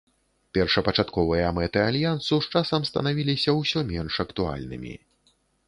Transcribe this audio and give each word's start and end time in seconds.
Першапачатковыя 0.57 1.51
мэты 1.57 1.83
альянсу 1.91 2.39
з 2.47 2.59
часам 2.61 2.81
станавіліся 2.93 3.55
ўсё 3.59 3.79
менш 3.95 4.13
актуальнымі. 4.27 4.99